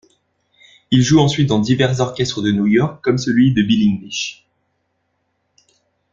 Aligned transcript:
Il 0.89 1.03
joue 1.03 1.19
ensuite 1.19 1.47
dans 1.49 1.59
divers 1.59 1.99
orchestres 2.01 2.41
de 2.41 2.51
New 2.51 2.65
York 2.65 3.03
comme 3.03 3.19
celui 3.19 3.53
de 3.53 3.61
Bill 3.61 3.87
English. 3.87 4.47